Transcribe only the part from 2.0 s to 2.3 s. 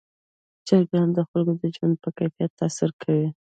په